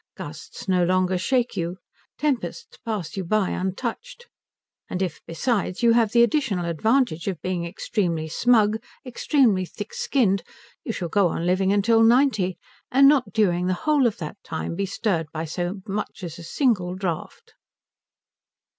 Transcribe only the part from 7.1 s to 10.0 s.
of being extremely smug, extremely thick